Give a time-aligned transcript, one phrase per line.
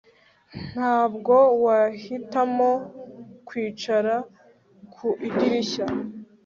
[0.69, 2.71] Ntabwo wahitamo
[3.47, 4.15] kwicara
[4.93, 5.85] ku idirishya